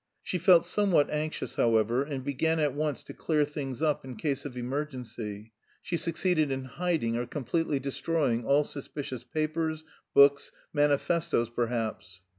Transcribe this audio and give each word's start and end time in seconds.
She 0.23 0.39
felt 0.39 0.65
somewhat 0.65 1.11
anxious, 1.11 1.57
however, 1.57 2.01
and 2.01 2.23
began 2.23 2.59
at 2.59 2.73
once 2.73 3.03
to 3.03 3.13
clear 3.13 3.45
things 3.45 3.83
up 3.83 4.03
in 4.03 4.15
case 4.15 4.45
of 4.45 4.57
emergency; 4.57 5.51
she 5.79 5.95
succeeded 5.95 6.49
in 6.49 6.63
hiding 6.65 7.15
or 7.15 7.27
completely 7.27 7.79
destroying 7.79 8.43
all 8.43 8.63
suspicious 8.63 9.23
papers, 9.23 9.83
books, 10.15 10.51
manifestoes 10.73 11.51
perhaps. 11.51 12.23